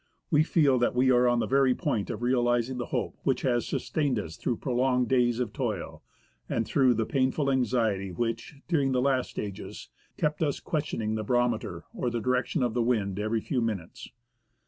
We 0.31 0.41
feel 0.41 0.79
that 0.79 0.95
we 0.95 1.11
are 1.11 1.27
on 1.27 1.37
the 1.37 1.45
very 1.45 1.75
point 1.75 2.09
of 2.09 2.23
realizing 2.23 2.79
the 2.79 2.87
hope 2.87 3.19
which 3.21 3.43
has 3.43 3.67
sustained 3.67 4.17
us 4.17 4.35
through 4.35 4.57
prolonged 4.57 5.09
days 5.09 5.39
of 5.39 5.53
toil 5.53 6.01
and 6.49 6.65
through 6.65 6.95
the 6.95 7.05
painful 7.05 7.51
anxiety 7.51 8.11
which, 8.11 8.55
during 8.67 8.93
the 8.93 8.99
last 9.03 9.29
stages, 9.29 9.89
kept 10.17 10.41
us 10.41 10.59
questioning 10.59 11.13
the 11.13 11.23
barometer 11.23 11.83
or 11.93 12.09
the 12.09 12.19
direction 12.19 12.63
of 12.63 12.73
the 12.73 12.81
wind 12.81 13.19
every 13.19 13.41
few 13.41 13.61
minutes. 13.61 14.09